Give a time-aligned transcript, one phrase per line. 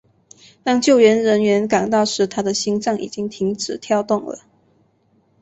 [0.63, 4.39] 当救援人员赶到时他的心脏已经停止跳动了。